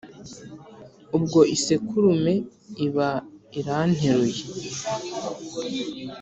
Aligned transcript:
Ubwo 1.17 1.39
isekurume 1.55 2.33
iba 2.85 3.09
iranteruye 3.59 4.41